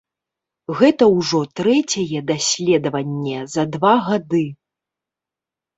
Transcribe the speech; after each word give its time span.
Гэта 0.79 1.03
ўжо 1.17 1.41
трэцяе 1.61 2.19
даследаванне 2.33 3.47
за 3.53 3.63
два 3.77 3.95
гады. 4.11 4.45